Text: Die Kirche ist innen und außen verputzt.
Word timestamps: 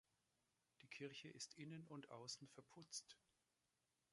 Die 0.81 0.87
Kirche 0.87 1.29
ist 1.29 1.53
innen 1.59 1.85
und 1.87 2.09
außen 2.09 2.47
verputzt. 2.47 3.19